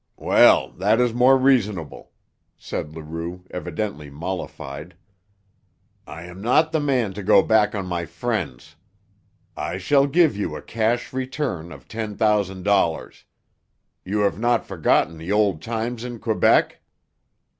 [0.17, 2.09] "Well, that is more reasonable,"
[2.57, 4.95] said Leroux, evidently mollified.
[6.07, 8.75] "I am not the man to go back on my friends.
[9.55, 13.25] I shall give you a cash return of ten thousand dollars.
[14.03, 16.81] You have not forgotten the old times in Quebec?"